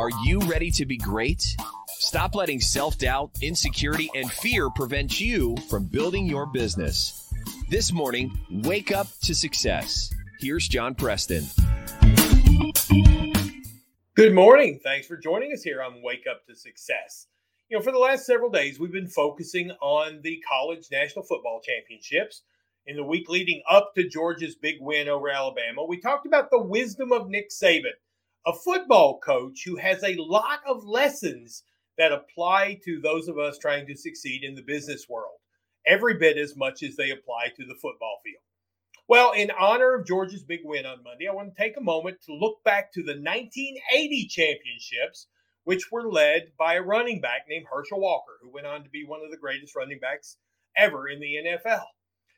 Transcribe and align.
Are 0.00 0.08
you 0.24 0.38
ready 0.38 0.70
to 0.70 0.86
be 0.86 0.96
great? 0.96 1.54
Stop 1.98 2.34
letting 2.34 2.58
self 2.58 2.96
doubt, 2.96 3.32
insecurity, 3.42 4.08
and 4.14 4.32
fear 4.32 4.70
prevent 4.70 5.20
you 5.20 5.58
from 5.68 5.84
building 5.84 6.24
your 6.24 6.46
business. 6.46 7.30
This 7.68 7.92
morning, 7.92 8.32
wake 8.50 8.92
up 8.92 9.08
to 9.24 9.34
success. 9.34 10.10
Here's 10.38 10.66
John 10.66 10.94
Preston. 10.94 11.44
Good 14.14 14.32
morning. 14.32 14.80
Thanks 14.82 15.06
for 15.06 15.18
joining 15.18 15.52
us 15.52 15.62
here 15.62 15.82
on 15.82 16.00
Wake 16.02 16.24
Up 16.26 16.46
to 16.46 16.56
Success. 16.56 17.26
You 17.68 17.76
know, 17.76 17.82
for 17.82 17.92
the 17.92 17.98
last 17.98 18.24
several 18.24 18.48
days, 18.48 18.80
we've 18.80 18.90
been 18.90 19.06
focusing 19.06 19.70
on 19.82 20.22
the 20.22 20.42
college 20.48 20.86
national 20.90 21.26
football 21.26 21.60
championships. 21.62 22.40
In 22.86 22.96
the 22.96 23.04
week 23.04 23.28
leading 23.28 23.62
up 23.70 23.94
to 23.96 24.08
Georgia's 24.08 24.54
big 24.54 24.76
win 24.80 25.10
over 25.10 25.28
Alabama, 25.28 25.84
we 25.84 26.00
talked 26.00 26.24
about 26.24 26.48
the 26.50 26.62
wisdom 26.62 27.12
of 27.12 27.28
Nick 27.28 27.50
Saban 27.50 27.92
a 28.46 28.52
football 28.52 29.18
coach 29.20 29.62
who 29.64 29.76
has 29.76 30.02
a 30.02 30.16
lot 30.16 30.60
of 30.66 30.84
lessons 30.84 31.64
that 31.98 32.12
apply 32.12 32.80
to 32.84 33.00
those 33.00 33.28
of 33.28 33.38
us 33.38 33.58
trying 33.58 33.86
to 33.86 33.96
succeed 33.96 34.42
in 34.42 34.54
the 34.54 34.62
business 34.62 35.06
world, 35.08 35.38
every 35.86 36.14
bit 36.14 36.38
as 36.38 36.56
much 36.56 36.82
as 36.82 36.96
they 36.96 37.10
apply 37.10 37.48
to 37.56 37.66
the 37.66 37.74
football 37.74 38.20
field. 38.24 38.42
Well, 39.08 39.32
in 39.32 39.50
honor 39.50 39.94
of 39.94 40.06
Georgia's 40.06 40.44
big 40.44 40.60
win 40.64 40.86
on 40.86 41.02
Monday, 41.02 41.26
I 41.28 41.34
want 41.34 41.54
to 41.54 41.62
take 41.62 41.76
a 41.76 41.82
moment 41.82 42.18
to 42.26 42.34
look 42.34 42.62
back 42.64 42.92
to 42.92 43.02
the 43.02 43.14
1980 43.14 44.28
championships, 44.28 45.26
which 45.64 45.90
were 45.90 46.10
led 46.10 46.52
by 46.56 46.74
a 46.74 46.82
running 46.82 47.20
back 47.20 47.46
named 47.48 47.66
Herschel 47.70 48.00
Walker, 48.00 48.38
who 48.40 48.50
went 48.52 48.66
on 48.66 48.84
to 48.84 48.90
be 48.90 49.04
one 49.04 49.20
of 49.24 49.30
the 49.30 49.36
greatest 49.36 49.74
running 49.74 49.98
backs 49.98 50.36
ever 50.76 51.08
in 51.08 51.20
the 51.20 51.36
NFL. 51.44 51.84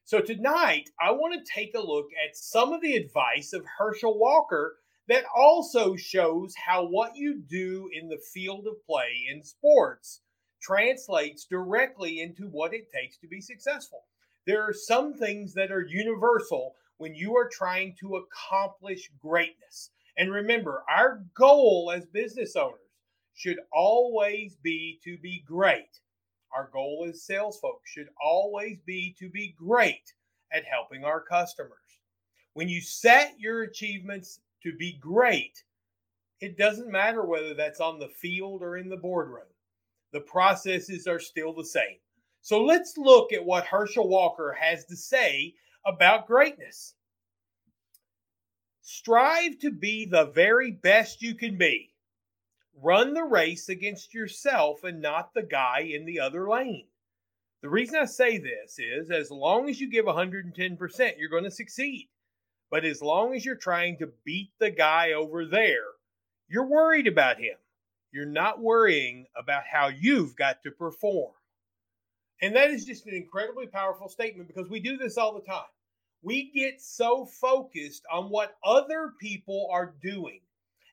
So 0.04 0.20
tonight, 0.20 0.90
I 1.00 1.12
want 1.12 1.34
to 1.34 1.52
take 1.52 1.74
a 1.76 1.80
look 1.80 2.06
at 2.26 2.36
some 2.36 2.72
of 2.72 2.80
the 2.80 2.96
advice 2.96 3.52
of 3.52 3.64
Herschel 3.78 4.18
Walker 4.18 4.76
that 5.08 5.24
also 5.34 5.96
shows 5.96 6.54
how 6.54 6.84
what 6.84 7.16
you 7.16 7.42
do 7.48 7.88
in 7.92 8.08
the 8.08 8.20
field 8.32 8.66
of 8.66 8.84
play 8.86 9.26
in 9.30 9.42
sports 9.42 10.20
translates 10.60 11.44
directly 11.44 12.20
into 12.20 12.46
what 12.48 12.72
it 12.72 12.90
takes 12.92 13.18
to 13.18 13.26
be 13.26 13.40
successful. 13.40 14.04
There 14.46 14.62
are 14.62 14.72
some 14.72 15.14
things 15.14 15.54
that 15.54 15.72
are 15.72 15.84
universal 15.84 16.74
when 16.98 17.14
you 17.14 17.36
are 17.36 17.48
trying 17.48 17.96
to 18.00 18.16
accomplish 18.16 19.10
greatness. 19.20 19.90
And 20.16 20.30
remember, 20.30 20.84
our 20.88 21.24
goal 21.34 21.92
as 21.94 22.06
business 22.06 22.54
owners 22.54 22.78
should 23.34 23.58
always 23.72 24.56
be 24.62 25.00
to 25.04 25.18
be 25.18 25.42
great. 25.46 25.98
Our 26.54 26.68
goal 26.72 27.06
as 27.08 27.24
sales 27.24 27.58
folks 27.60 27.90
should 27.90 28.08
always 28.22 28.78
be 28.86 29.16
to 29.18 29.30
be 29.30 29.54
great 29.58 30.12
at 30.52 30.64
helping 30.64 31.02
our 31.02 31.20
customers. 31.20 31.72
When 32.54 32.68
you 32.68 32.82
set 32.82 33.34
your 33.38 33.62
achievements 33.62 34.40
to 34.62 34.72
be 34.76 34.98
great, 35.00 35.62
it 36.40 36.56
doesn't 36.56 36.90
matter 36.90 37.24
whether 37.24 37.54
that's 37.54 37.80
on 37.80 37.98
the 37.98 38.08
field 38.08 38.62
or 38.62 38.76
in 38.76 38.88
the 38.88 38.96
boardroom. 38.96 39.46
The 40.12 40.20
processes 40.20 41.06
are 41.06 41.20
still 41.20 41.54
the 41.54 41.64
same. 41.64 41.98
So 42.40 42.62
let's 42.62 42.98
look 42.98 43.32
at 43.32 43.44
what 43.44 43.64
Herschel 43.64 44.08
Walker 44.08 44.56
has 44.60 44.84
to 44.86 44.96
say 44.96 45.54
about 45.86 46.26
greatness. 46.26 46.94
Strive 48.80 49.58
to 49.60 49.70
be 49.70 50.04
the 50.04 50.26
very 50.34 50.72
best 50.72 51.22
you 51.22 51.36
can 51.36 51.56
be. 51.56 51.94
Run 52.74 53.14
the 53.14 53.22
race 53.22 53.68
against 53.68 54.12
yourself 54.12 54.82
and 54.82 55.00
not 55.00 55.32
the 55.34 55.44
guy 55.44 55.80
in 55.80 56.04
the 56.04 56.18
other 56.18 56.48
lane. 56.48 56.86
The 57.62 57.68
reason 57.68 57.96
I 57.96 58.06
say 58.06 58.38
this 58.38 58.80
is 58.80 59.12
as 59.12 59.30
long 59.30 59.70
as 59.70 59.80
you 59.80 59.88
give 59.88 60.06
110%, 60.06 61.12
you're 61.16 61.28
going 61.28 61.44
to 61.44 61.50
succeed. 61.50 62.08
But 62.72 62.86
as 62.86 63.02
long 63.02 63.34
as 63.34 63.44
you're 63.44 63.54
trying 63.54 63.98
to 63.98 64.10
beat 64.24 64.50
the 64.58 64.70
guy 64.70 65.12
over 65.12 65.44
there, 65.44 65.90
you're 66.48 66.64
worried 66.64 67.06
about 67.06 67.36
him. 67.36 67.56
You're 68.12 68.24
not 68.24 68.62
worrying 68.62 69.26
about 69.36 69.64
how 69.70 69.88
you've 69.88 70.34
got 70.36 70.62
to 70.62 70.70
perform. 70.70 71.32
And 72.40 72.56
that 72.56 72.70
is 72.70 72.86
just 72.86 73.06
an 73.06 73.14
incredibly 73.14 73.66
powerful 73.66 74.08
statement 74.08 74.48
because 74.48 74.70
we 74.70 74.80
do 74.80 74.96
this 74.96 75.18
all 75.18 75.34
the 75.34 75.44
time. 75.44 75.68
We 76.22 76.50
get 76.50 76.80
so 76.80 77.26
focused 77.26 78.04
on 78.10 78.30
what 78.30 78.56
other 78.64 79.12
people 79.20 79.68
are 79.70 79.94
doing 80.02 80.40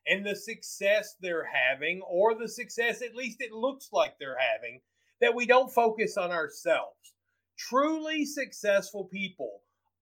and 0.06 0.24
the 0.24 0.36
success 0.36 1.16
they're 1.22 1.48
having, 1.50 2.02
or 2.02 2.34
the 2.34 2.48
success 2.48 3.00
at 3.00 3.16
least 3.16 3.40
it 3.40 3.52
looks 3.52 3.88
like 3.90 4.18
they're 4.18 4.36
having, 4.38 4.82
that 5.22 5.34
we 5.34 5.46
don't 5.46 5.72
focus 5.72 6.18
on 6.18 6.30
ourselves. 6.30 7.14
Truly 7.56 8.26
successful 8.26 9.04
people 9.04 9.49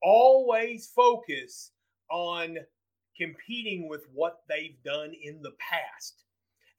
always 0.02 0.88
focus 0.94 1.72
on 2.10 2.58
competing 3.16 3.88
with 3.88 4.04
what 4.14 4.40
they've 4.48 4.80
done 4.84 5.12
in 5.22 5.42
the 5.42 5.52
past 5.58 6.24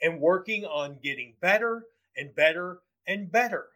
and 0.02 0.22
working 0.22 0.66
on 0.66 0.98
getting 1.04 1.34
better 1.42 1.84
and 2.18 2.34
better 2.36 2.80
and 3.08 3.32
better. 3.32 3.68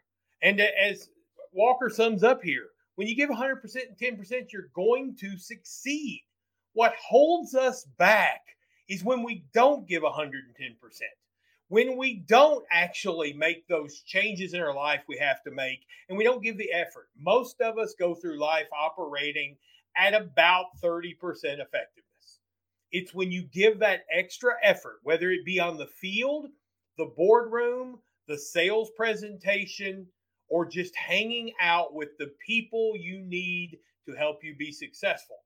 And 0.42 0.62
as 0.62 1.10
Walker 1.52 1.90
sums 1.90 2.24
up 2.24 2.42
here, 2.44 2.68
when 2.96 3.08
you 3.08 3.16
give 3.16 3.30
100% 3.30 3.64
and 3.64 4.20
10%, 4.20 4.52
you're 4.52 4.70
going 4.74 5.16
to 5.20 5.38
succeed. 5.38 6.24
What 6.74 6.94
holds 6.96 7.56
us 7.56 7.86
back 7.98 8.42
is 8.88 9.04
when 9.04 9.24
we 9.24 9.46
don't 9.54 9.88
give 9.88 10.04
110%. 10.04 10.34
When 11.74 11.98
we 11.98 12.18
don't 12.28 12.64
actually 12.72 13.34
make 13.34 13.68
those 13.68 14.04
changes 14.04 14.54
in 14.54 14.62
our 14.62 14.76
life 14.76 15.02
we 15.08 15.18
have 15.18 15.42
to 15.42 15.50
make, 15.50 15.80
and 16.08 16.16
we 16.16 16.24
don't 16.24 16.44
give 16.44 16.56
the 16.56 16.72
effort. 16.72 17.10
Most 17.18 17.62
of 17.62 17.80
us 17.80 17.96
go 17.98 18.14
through 18.14 18.40
life 18.40 18.68
operating 18.80 19.58
at 19.98 20.14
about 20.14 20.66
30% 20.84 21.16
effectiveness. 21.24 22.42
It's 22.92 23.16
when 23.16 23.32
you 23.32 23.42
give 23.52 23.80
that 23.80 24.02
extra 24.12 24.54
effort, 24.62 25.00
whether 25.02 25.32
it 25.32 25.46
be 25.46 25.60
on 25.60 25.78
the 25.78 25.88
field, 25.88 26.46
the 27.00 27.12
boardroom, 27.18 27.98
the 28.28 28.38
sales 28.38 28.92
presentation, 28.96 30.06
or 30.50 30.68
just 30.68 30.96
hanging 30.96 31.54
out 31.60 31.96
with 31.96 32.10
the 32.20 32.30
people 32.46 32.94
you 32.96 33.20
need 33.20 33.80
to 34.08 34.14
help 34.14 34.44
you 34.44 34.56
be 34.56 34.72
successful. 34.72 35.38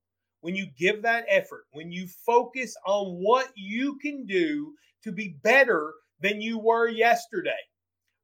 When 0.41 0.57
you 0.57 0.67
give 0.77 1.03
that 1.03 1.23
effort, 1.29 1.67
when 1.71 1.89
you 1.89 2.05
focus 2.25 2.75
on 2.85 3.13
what 3.13 3.47
you 3.55 3.97
can 3.99 4.25
do 4.25 4.73
to 5.05 5.13
be 5.13 5.37
better 5.41 5.93
than 6.21 6.41
you 6.41 6.59
were 6.59 6.87
yesterday, 6.87 7.51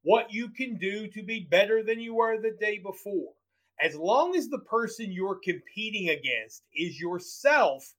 what 0.04 0.34
you 0.34 0.50
can 0.50 0.78
do 0.78 1.08
to 1.08 1.24
be 1.24 1.48
better 1.50 1.84
than 1.84 2.00
you 2.00 2.16
were 2.16 2.40
the 2.40 2.56
day 2.60 2.80
before, 2.80 3.34
as 3.80 3.96
long 3.96 4.36
as 4.36 4.50
the 4.50 4.60
person 4.60 5.12
you're 5.12 5.40
competing 5.44 6.10
against 6.10 6.64
is 6.76 7.00
yourself, 7.00 7.94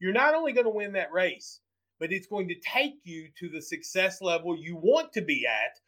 you're 0.00 0.12
not 0.12 0.34
only 0.34 0.52
going 0.52 0.66
to 0.66 0.70
win 0.70 0.92
that 0.92 1.12
race, 1.12 1.60
but 1.98 2.12
it's 2.12 2.26
going 2.26 2.48
to 2.48 2.60
take 2.60 2.94
you 3.04 3.28
to 3.38 3.48
the 3.48 3.62
success 3.62 4.20
level 4.20 4.56
you 4.56 4.76
want 4.76 5.12
to 5.12 5.20
be 5.20 5.46
at 5.46 5.78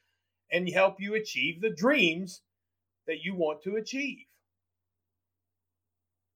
and 0.52 0.68
help 0.68 1.00
you 1.00 1.14
achieve 1.14 1.60
the 1.60 1.74
dreams 1.74 2.42
that 3.06 3.22
you 3.22 3.34
want 3.34 3.62
to 3.62 3.76
achieve. 3.76 4.24